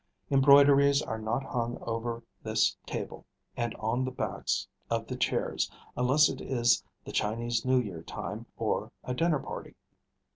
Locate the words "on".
3.75-4.03